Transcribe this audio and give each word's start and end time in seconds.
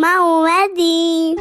ما 0.00 0.14
اومدیم. 0.18 1.36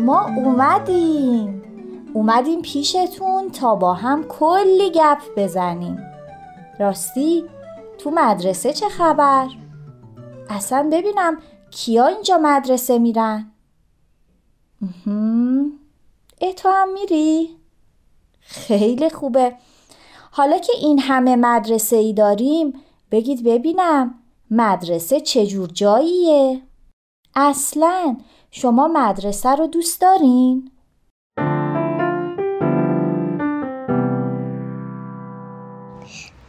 ما 0.00 0.20
اومدیم. 0.36 1.51
اومدیم 2.14 2.62
پیشتون 2.62 3.50
تا 3.50 3.74
با 3.74 3.94
هم 3.94 4.24
کلی 4.24 4.90
گپ 4.90 5.18
بزنیم 5.36 5.98
راستی 6.78 7.44
تو 7.98 8.10
مدرسه 8.10 8.72
چه 8.72 8.88
خبر؟ 8.88 9.48
اصلا 10.50 10.88
ببینم 10.92 11.38
کیا 11.70 12.06
اینجا 12.06 12.38
مدرسه 12.42 12.98
میرن؟ 12.98 13.52
اه 16.40 16.52
تو 16.52 16.68
هم 16.68 16.92
میری؟ 16.92 17.56
خیلی 18.40 19.10
خوبه 19.10 19.54
حالا 20.30 20.58
که 20.58 20.72
این 20.80 20.98
همه 20.98 21.36
مدرسه 21.36 21.96
ای 21.96 22.12
داریم 22.12 22.72
بگید 23.10 23.44
ببینم 23.44 24.14
مدرسه 24.50 25.20
چجور 25.20 25.68
جاییه؟ 25.68 26.62
اصلا 27.34 28.16
شما 28.50 28.88
مدرسه 28.88 29.48
رو 29.48 29.66
دوست 29.66 30.00
دارین؟ 30.00 30.71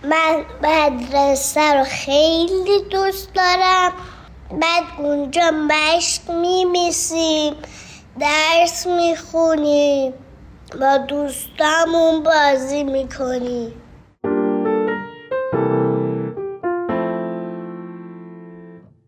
من 0.03 0.45
مدرسه 0.63 1.73
رو 1.73 1.83
خیلی 1.83 2.83
دوست 2.89 3.33
دارم. 3.33 3.91
بعد 4.51 4.83
اونجا 4.97 5.51
مشق 5.51 6.31
میمیسیم 6.31 7.53
درس 8.19 8.87
می‌خونیم. 8.87 10.13
با 10.81 10.97
دوستامون 10.97 12.23
بازی 12.23 12.83
می‌کنیم. 12.83 13.73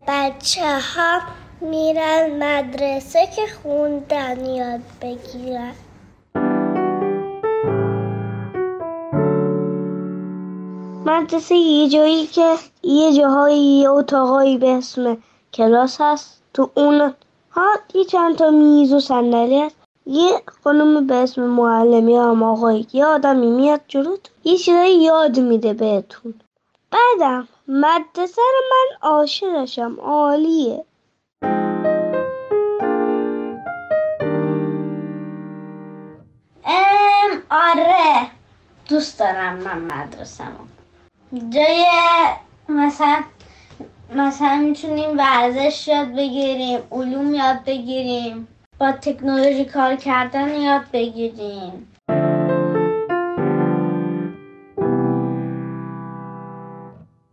بچه 0.08 0.80
ها 0.80 1.20
میرن 1.60 2.30
مدرسه 2.42 3.26
که 3.36 3.42
خوندن 3.62 4.44
یاد 4.46 4.80
بگیرن. 5.02 5.72
مدرسه 11.26 11.54
یه 11.54 11.88
جایی 11.88 12.26
که 12.26 12.54
یه 12.82 13.12
جاهایی 13.12 13.80
یه 13.80 13.90
اتاقایی 13.90 14.58
به 14.58 14.70
اسم 14.70 15.16
کلاس 15.52 15.96
هست. 16.00 16.42
تو 16.54 16.70
اون 16.74 17.14
ها 17.50 17.70
یه 17.94 18.04
چند 18.04 18.36
تا 18.36 18.50
میز 18.50 18.92
و 18.92 19.00
صندلی 19.00 19.60
هست. 19.60 19.76
یه 20.06 20.42
خانم 20.64 21.06
به 21.06 21.14
اسم 21.14 21.42
معلمی 21.42 22.16
هم 22.16 22.42
آقایی 22.42 22.86
یه 22.92 23.06
آدمی 23.06 23.50
میاد 23.50 23.80
جلو. 23.88 24.16
یه 24.44 24.56
چیزایی 24.56 25.02
یاد 25.02 25.40
میده 25.40 25.72
بهتون. 25.72 26.34
بعدم 26.90 27.48
مدرسه 27.68 28.42
رو 28.42 28.62
من 28.70 29.10
عاشقشم. 29.10 29.96
عالیه. 30.00 30.84
ام 36.64 37.42
آره. 37.50 38.30
دوست 38.88 39.18
دارم 39.18 39.56
من 39.56 39.78
مدرسه‌مو. 39.78 40.66
جای 41.32 41.84
مثلا 42.68 43.22
مثلا 44.14 44.56
می‌تونیم 44.56 45.18
ورزش 45.18 45.88
یاد 45.88 46.14
بگیریم 46.14 46.78
علوم 46.92 47.34
یاد 47.34 47.64
بگیریم 47.66 48.48
با 48.80 48.92
تکنولوژی 48.92 49.64
کار 49.64 49.96
کردن 49.96 50.60
یاد 50.60 50.82
بگیریم. 50.92 51.88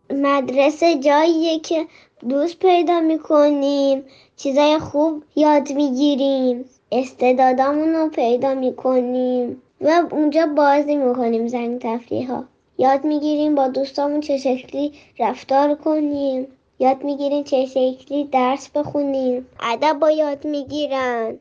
مدرسه 0.09 1.00
جاییه 1.00 1.59
که 1.59 1.88
دوست 2.30 2.59
پیدا 2.59 3.00
می‌کنیم 3.00 4.03
چیزای 4.36 4.80
خوب 4.80 5.24
یاد 5.36 5.72
می‌گیریم 5.72 6.66
استعدادامون 6.92 7.94
رو 7.94 8.09
پیدا 8.09 8.53
می‌کنیم 8.53 9.62
و 9.82 10.03
اونجا 10.12 10.46
بازی 10.46 10.96
می‌کنیم 10.96 11.48
زنگ 11.48 11.82
تفریح 11.82 12.32
ها 12.32 12.53
یاد 12.78 13.06
می‌گیریم 13.06 13.56
با 13.56 13.67
دوستامون 13.67 14.19
چه 14.19 14.38
شکلی 14.38 14.94
رفتار 15.19 15.75
کنیم. 15.75 16.47
یاد 16.79 17.03
می‌گیریم 17.03 17.44
چه 17.44 17.66
شکلی 17.66 18.23
درس 18.23 18.69
بخونیم. 18.69 19.47
ادب 19.59 20.00
با 20.00 20.11
یاد 20.11 20.45
می‌گیرن. 20.45 21.39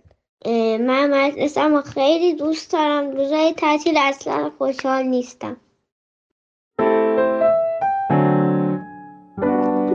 من 0.81 1.27
مدرسه 1.27 1.81
خیلی 1.81 2.35
دوست 2.35 2.73
دارم. 2.73 3.11
روزای 3.11 3.53
تعطیل 3.53 3.95
اصلا 3.99 4.51
خوشحال 4.59 5.03
نیستم. 5.03 5.57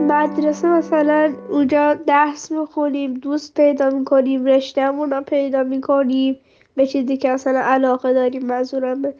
مدرسه 0.08 0.68
مثلا 0.68 1.34
اونجا 1.50 1.94
درس 1.94 2.50
می‌خونیم 2.52 3.14
دوست 3.14 3.54
پیدا 3.54 3.90
می‌کنیم 3.90 4.44
رشتهمون 4.44 5.10
رو 5.10 5.20
پیدا 5.20 5.62
می‌کنیم. 5.62 6.38
به 6.74 6.86
چیزی 6.86 7.16
که 7.16 7.30
اصلا 7.30 7.60
علاقه 7.60 8.12
داریم 8.12 8.46
منظورمه 8.46 9.14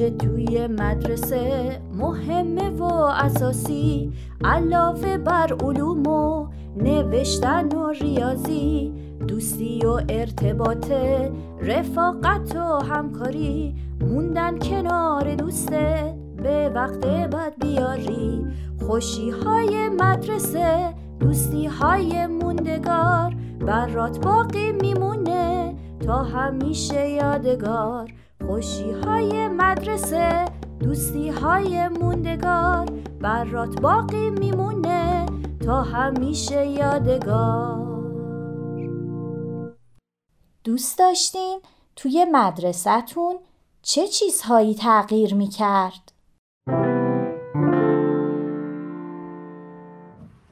اونچه 0.00 0.16
توی 0.16 0.66
مدرسه 0.66 1.80
مهمه 1.94 2.70
و 2.70 2.82
اساسی 2.94 4.12
علاوه 4.44 5.18
بر 5.18 5.54
علوم 5.60 6.06
و 6.06 6.46
نوشتن 6.76 7.68
و 7.68 7.92
ریاضی 7.92 8.92
دوستی 9.28 9.86
و 9.86 10.00
ارتباط 10.08 10.90
رفاقت 11.60 12.56
و 12.56 12.84
همکاری 12.84 13.74
موندن 14.00 14.58
کنار 14.58 15.34
دوستت 15.34 16.14
به 16.42 16.68
وقت 16.74 17.06
بد 17.06 17.52
بیاری. 17.60 18.46
خوشی 18.86 19.30
های 19.30 19.88
مدرسه 19.88 20.94
دوستی 21.20 21.66
های 21.66 22.26
موندگار 22.26 23.34
برات 23.66 24.18
باقی 24.18 24.72
میمونه 24.72 25.74
تا 26.06 26.22
همیشه 26.22 27.08
یادگار. 27.08 28.12
خوشی 28.50 28.90
های 28.90 29.48
مدرسه 29.48 30.44
دوستی 30.80 31.28
های 31.28 31.88
موندگار 31.88 32.86
برات 33.20 33.80
باقی 33.80 34.30
میمونه 34.30 35.26
تا 35.66 35.82
همیشه 35.82 36.66
یادگار 36.66 37.80
دوست 40.64 40.98
داشتین 40.98 41.60
توی 41.96 42.26
مدرسهتون 42.32 43.38
چه 43.82 44.08
چیزهایی 44.08 44.74
تغییر 44.74 45.34
می‌کرد؟ 45.34 46.12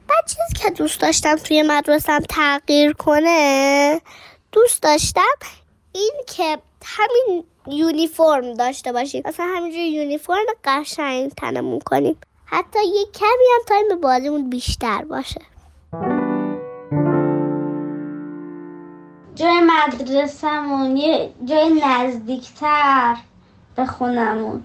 بعد 0.07 0.25
چیزی 0.27 0.63
که 0.63 0.69
دوست 0.69 1.01
داشتم 1.01 1.35
توی 1.35 1.63
مدرسم 1.67 2.19
تغییر 2.29 2.93
کنه 2.93 4.01
دوست 4.51 4.83
داشتم 4.83 5.35
این 5.93 6.13
که 6.27 6.57
همین 6.85 7.43
یونیفرم 7.67 8.53
داشته 8.53 8.91
باشیم 8.91 9.23
مثلا 9.25 9.45
همینجور 9.45 9.81
یونیفرم 9.81 10.45
قشنگ 10.63 11.31
تنمون 11.31 11.79
کنیم. 11.79 12.17
حتی 12.45 12.79
یه 12.85 13.05
کمی 13.13 13.45
هم 13.55 13.61
تایم 13.67 14.01
بازیمون 14.01 14.49
بیشتر 14.49 15.03
باشه. 15.03 15.41
جای 19.35 19.59
مدرسهمون 19.61 20.97
یه 20.97 21.33
جای 21.45 21.69
نزدیکتر 21.69 23.15
به 23.75 23.85
خونمون 23.85 24.63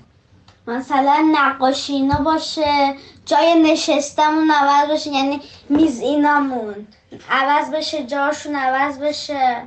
مثلا 0.67 1.31
نقاشی 1.33 1.93
اینا 1.93 2.17
باشه 2.17 2.95
جای 3.27 3.63
نشستمون 3.63 4.51
عوض 4.51 4.91
بشه 4.91 5.11
یعنی 5.11 5.41
میز 5.69 6.01
اینامون. 6.01 6.87
عوض 7.31 7.71
بشه 7.71 8.05
جاشون 8.05 8.57
عوض 8.57 8.99
بشه. 8.99 9.63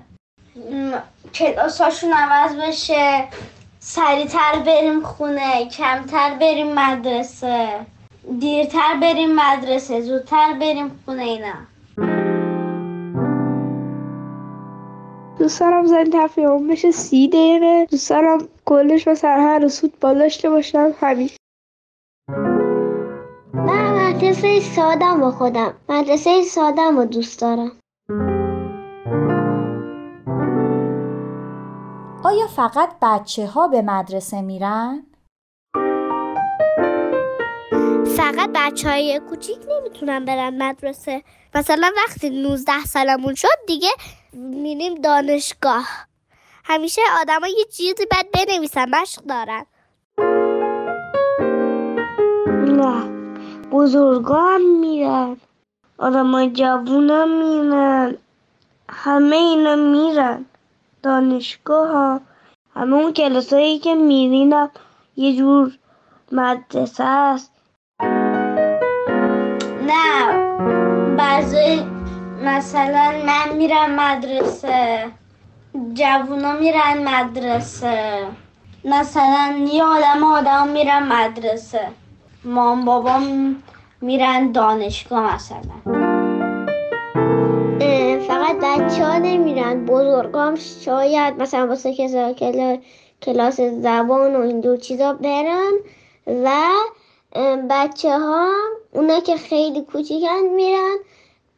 کلاساشون 1.33 2.13
عوض 2.13 2.55
بشه. 2.55 3.27
سریعتر 3.79 4.59
بریم 4.65 5.01
خونه 5.01 5.69
کمتر 5.69 6.33
بریم 6.39 6.73
مدرسه. 6.73 7.85
دیرتر 8.39 8.93
بریم 9.01 9.35
مدرسه 9.35 10.01
زودتر 10.01 10.53
بریم 10.53 10.99
خونه 11.05 11.23
اینا. 11.23 11.53
دوست 15.39 15.59
دارم 15.59 15.85
زنگ 15.85 16.13
تفریحم 16.13 16.67
بشه 16.67 16.91
سی 16.91 17.27
دقیقه. 17.27 17.87
دوست 17.91 18.09
دارم 18.09 18.47
کلش 18.65 19.07
مثلا 19.07 19.41
هر 19.41 19.59
روز 19.59 19.81
فوتبال 19.81 20.19
داشته 20.19 20.49
باشم 20.49 20.93
همین. 21.01 21.29
من 23.53 24.09
مدرسه 24.09 24.59
سادم 24.59 25.21
با 25.21 25.31
خودم. 25.31 25.73
مدرسه 25.89 26.41
سادم 26.43 26.97
رو 26.97 27.05
دوست 27.05 27.41
دارم. 27.41 27.71
فقط 32.57 32.89
بچه 33.01 33.47
ها 33.47 33.67
به 33.67 33.81
مدرسه 33.81 34.41
میرن؟ 34.41 35.03
فقط 38.17 38.49
بچه 38.55 38.89
های 38.89 39.21
کوچیک 39.29 39.57
نمی‌تونن 39.69 40.25
برن 40.25 40.63
مدرسه. 40.63 41.23
مثلا 41.55 41.91
وقتی 41.97 42.29
19 42.29 42.85
سالمون 42.85 43.35
شد 43.35 43.47
دیگه 43.67 43.89
میریم 44.33 44.95
دانشگاه. 44.95 45.87
همیشه 46.63 47.01
آدما 47.21 47.47
یه 47.47 47.65
چیزی 47.65 48.05
باید 48.11 48.31
بنویسن 48.31 48.89
مشق 48.89 49.21
دارن. 49.21 49.65
نه 52.67 53.03
بزرگا 53.71 54.41
هم 54.41 54.79
میرن. 54.79 55.37
آدم 55.97 56.53
جوون 56.53 57.09
هم 57.09 57.29
میرن. 57.29 58.17
همه 58.89 59.35
اینا 59.35 59.75
میرن. 59.75 60.45
دانشگاه 61.03 61.87
ها 61.87 62.21
همه 62.77 62.95
اون 62.95 63.13
کلاس 63.13 63.53
هایی 63.53 63.79
که 63.79 63.95
میرینم 63.95 64.69
یه 65.15 65.35
جور 65.35 65.71
مدرسه 66.31 67.03
است 67.03 67.51
نه 69.81 70.33
بعضی 71.17 71.83
مثلا 72.43 73.13
من 73.25 73.55
میرم 73.55 73.95
مدرسه 73.95 75.05
جوونا 75.93 76.53
میرن 76.53 77.07
مدرسه 77.07 78.25
مثلا 78.85 79.65
یه 79.71 79.83
آدم 79.83 80.23
آدم 80.23 80.67
میرن 80.67 81.03
مدرسه 81.03 81.87
مام 82.43 82.85
بابام 82.85 83.55
میرن 84.01 84.51
دانشگاه 84.51 85.35
مثلا 85.35 85.96
فقط 88.47 88.57
بچه 88.63 89.05
ها 89.05 89.17
نمیرن. 89.17 89.85
بزرگام 89.85 90.55
شاید 90.55 91.41
مثلا 91.41 91.67
واسه 91.67 91.93
کلا- 92.33 92.79
کلاس 93.21 93.61
زبان 93.61 94.35
و 94.35 94.41
این 94.41 94.61
دور 94.61 94.77
چیزا 94.77 95.13
برن 95.13 95.71
و 96.27 96.51
بچه 97.69 98.19
ها 98.19 98.49
اونا 98.93 99.19
که 99.19 99.37
خیلی 99.37 99.81
کوچیکن 99.81 100.39
میرن 100.55 100.97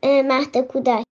مهد 0.03 0.57
کودک. 0.57 1.08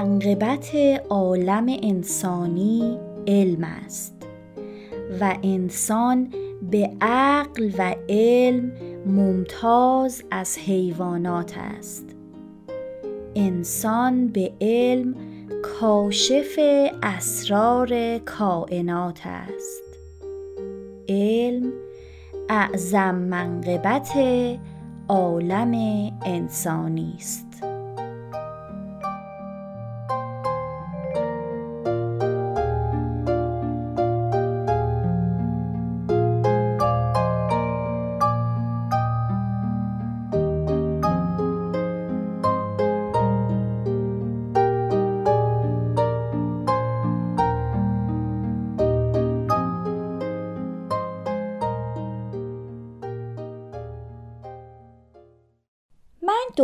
منقبت 0.00 0.70
عالم 1.10 1.66
انسانی 1.82 2.98
علم 3.26 3.64
است 3.64 4.14
و 5.20 5.36
انسان 5.42 6.28
به 6.70 6.90
عقل 7.00 7.70
و 7.78 7.94
علم 8.08 8.72
ممتاز 9.06 10.22
از 10.30 10.58
حیوانات 10.58 11.54
است. 11.58 12.04
انسان 13.34 14.28
به 14.28 14.52
علم 14.60 15.14
کاشف 15.62 16.58
اسرار 17.02 18.18
کائنات 18.18 19.20
است. 19.24 19.98
علم 21.08 21.72
اعظم 22.48 23.14
منقبت 23.14 24.10
عالم 25.08 25.72
انسانی 26.24 27.14
است. 27.18 27.49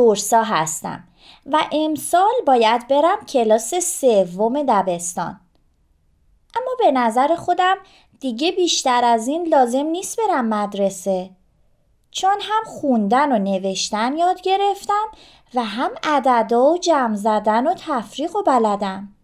من 0.06 0.12
دورسا 0.12 0.42
هستم 0.42 1.04
و 1.46 1.64
امسال 1.72 2.34
باید 2.46 2.88
برم 2.88 3.24
کلاس 3.28 3.74
سوم 3.74 4.62
دبستان. 4.62 5.40
اما 6.56 6.70
به 6.78 6.90
نظر 6.90 7.34
خودم 7.34 7.76
دیگه 8.20 8.52
بیشتر 8.52 9.04
از 9.04 9.28
این 9.28 9.48
لازم 9.48 9.86
نیست 9.86 10.20
برم 10.20 10.46
مدرسه. 10.46 11.30
چون 12.10 12.36
هم 12.40 12.64
خوندن 12.64 13.32
و 13.32 13.38
نوشتن 13.38 14.16
یاد 14.16 14.40
گرفتم 14.40 15.06
و 15.54 15.64
هم 15.64 15.90
عددا 16.02 16.72
و 16.72 16.78
جمع 16.78 17.14
زدن 17.14 17.66
و 17.66 17.74
تفریق 17.74 18.36
و 18.36 18.42
بلدم. 18.42 19.15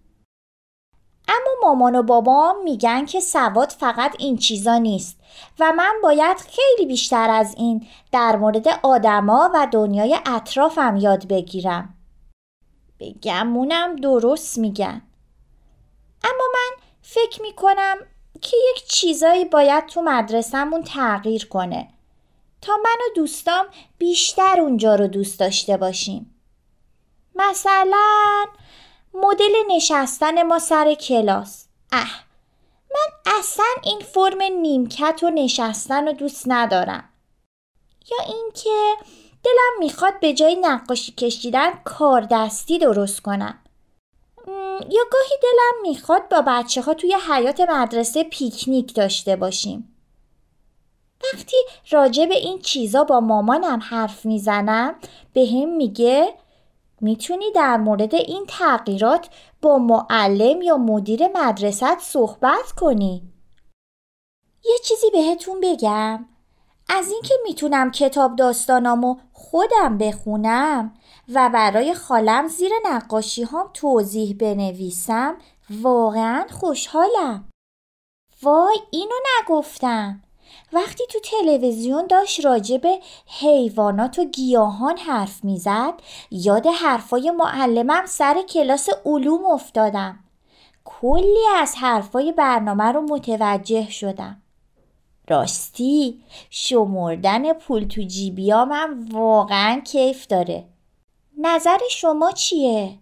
اما 1.33 1.69
مامان 1.69 1.97
و 1.97 2.03
بابام 2.03 2.63
میگن 2.65 3.07
که 3.07 3.21
سواد 3.21 3.71
فقط 3.71 4.17
این 4.19 4.37
چیزا 4.37 4.79
نیست 4.79 5.19
و 5.59 5.73
من 5.73 5.93
باید 6.03 6.37
خیلی 6.37 6.87
بیشتر 6.87 7.31
از 7.31 7.55
این 7.57 7.87
در 8.13 8.37
مورد 8.37 8.69
آدما 8.83 9.51
و 9.55 9.69
دنیای 9.73 10.19
اطرافم 10.27 10.97
یاد 10.97 11.29
بگیرم. 11.29 11.95
بگمونم 13.01 13.97
درست 13.97 14.59
میگن. 14.59 15.03
اما 16.25 16.45
من 16.55 16.85
فکر 17.03 17.43
می‌کنم 17.43 17.97
که 18.41 18.57
یک 18.71 18.85
چیزایی 18.85 19.45
باید 19.45 19.87
تو 19.87 20.03
مدرسهمون 20.03 20.83
تغییر 20.83 21.47
کنه 21.47 21.89
تا 22.61 22.73
من 22.85 22.97
و 23.01 23.15
دوستام 23.17 23.67
بیشتر 23.99 24.61
اونجا 24.61 24.95
رو 24.95 25.07
دوست 25.07 25.41
داشته 25.41 25.77
باشیم. 25.77 26.35
مثلا 27.35 28.47
مدل 29.15 29.53
نشستن 29.69 30.43
ما 30.43 30.59
سر 30.59 30.95
کلاس. 30.95 31.67
اه 31.93 32.25
من 32.95 33.33
اصلا 33.39 33.65
این 33.83 34.01
فرم 34.01 34.43
نیمکت 34.43 35.21
و 35.23 35.31
نشستن 35.31 36.07
رو 36.07 36.13
دوست 36.13 36.45
ندارم. 36.47 37.09
یا 38.11 38.35
اینکه 38.35 38.95
دلم 39.45 39.79
می‌خواد 39.79 40.21
به 40.21 40.33
جای 40.33 40.57
نقاشی 40.57 41.13
کشیدن 41.13 41.71
کار 41.85 42.27
دستی 42.31 42.79
درست 42.79 43.21
کنم. 43.21 43.59
یا 44.91 45.05
گاهی 45.13 45.37
دلم 45.43 45.83
می‌خواد 45.83 46.29
با 46.29 46.43
بچه 46.47 46.83
ها 46.83 46.95
توی 46.95 47.17
حیات 47.31 47.61
مدرسه 47.61 48.25
پیکنیک 48.25 48.95
داشته 48.95 49.37
باشیم. 49.37 49.97
وقتی 51.35 51.57
راجع 51.91 52.27
به 52.27 52.37
این 52.37 52.59
چیزا 52.59 53.05
با 53.05 53.21
مامانم 53.21 53.81
حرف 53.83 54.27
می‌زنم 54.27 54.95
به 55.33 55.47
هم 55.47 55.69
میگه 55.69 56.35
می‌تونی 57.03 57.51
در 57.51 57.77
مورد 57.77 58.15
این 58.15 58.45
تغییرات 58.49 59.31
با 59.63 59.79
معلم 59.79 60.63
یا 60.63 60.77
مدیر 60.77 61.29
مدرسه 61.35 61.99
صحبت 61.99 62.73
کنی. 62.81 63.33
یه 64.65 64.79
چیزی 64.85 65.11
بهتون 65.11 65.61
بگم. 65.63 66.27
از 66.89 67.13
اینکه 67.13 67.35
می‌تونم 67.45 67.91
کتاب 67.91 68.37
داستانامو 68.37 69.17
خودم 69.33 69.99
بخونم 69.99 70.95
و 71.35 71.51
برای 71.55 71.95
خالم 71.95 72.49
زیر 72.49 72.73
نقاشی 72.85 73.43
هم 73.43 73.71
توضیح 73.75 74.37
بنویسم 74.41 75.37
واقعا 75.71 76.47
خوشحالم. 76.51 77.49
وای 78.43 78.79
اینو 78.91 79.15
نگفتم. 79.41 80.23
وقتی 80.73 81.05
تو 81.11 81.19
تلویزیون 81.19 82.07
داشت 82.07 82.45
راجع 82.45 82.77
به 82.77 82.99
حیوانات 83.41 84.19
و 84.19 84.25
گیاهان 84.25 84.97
حرف 84.97 85.45
می‌زد 85.45 85.95
یاد 86.31 86.67
حرفای 86.67 87.31
معلمم 87.31 88.07
سر 88.07 88.43
کلاس 88.43 88.89
علوم 89.07 89.45
افتادم. 89.45 90.19
کلی 90.85 91.45
از 91.57 91.75
حرفای 91.77 92.33
برنامه 92.33 92.85
رو 92.85 93.01
متوجه 93.03 93.91
شدم. 93.91 94.43
راستی 95.29 96.23
شمردن 96.51 97.53
پول 97.53 97.85
تو 97.85 98.03
جیبیامم 98.03 99.09
واقعا 99.13 99.81
کیف 99.81 100.27
داره. 100.27 100.65
نظر 101.39 101.79
شما 101.91 102.31
چیه؟ 102.31 102.99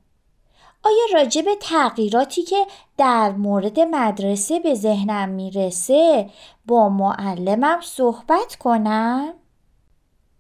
آیا 0.85 1.21
راجع 1.21 1.43
به 1.43 1.57
تغییراتی 1.61 2.43
که 2.43 2.67
در 2.97 3.33
مورد 3.33 3.81
مدرسه 3.81 4.59
به 4.59 4.75
ذهنم 4.75 5.29
می‌رسه 5.29 6.31
با 6.67 6.89
معلمم 6.89 7.81
صحبت 7.83 8.57
کنم؟ 8.57 9.33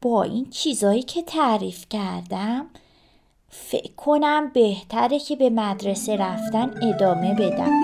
با 0.03 0.23
این 0.23 0.51
چیزایی 0.51 1.03
که 1.03 1.23
تعریف 1.23 1.85
کردم 1.91 2.67
فکر 3.49 3.95
کنم 3.95 4.51
بهتره 4.55 5.19
که 5.19 5.37
به 5.37 5.51
مدرسه 5.51 6.17
رفتن 6.17 6.75
ادامه 6.83 7.35
بدم. 7.35 7.81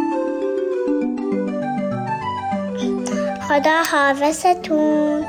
خدا 3.48 3.82
حافظتون. 3.92 5.24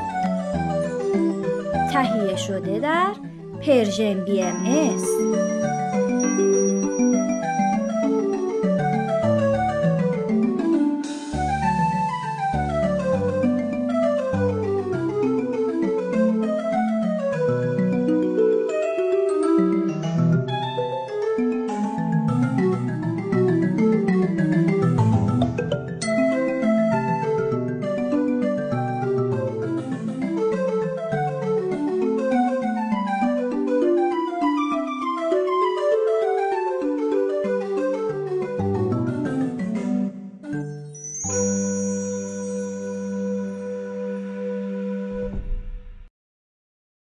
تهیه 1.92 2.36
شده 2.36 2.78
در 2.78 3.12
پرژن 3.66 4.24
بی 4.24 4.42
ام 4.42 4.66